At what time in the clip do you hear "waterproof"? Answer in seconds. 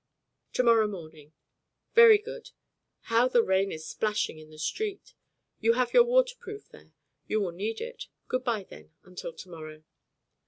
6.05-6.67